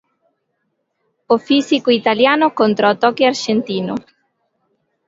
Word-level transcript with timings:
O 1.33 1.35
físico 1.47 1.89
italiano 1.99 2.47
contra 2.59 2.93
o 2.93 2.99
toque 3.03 3.23
arxentino. 3.31 3.95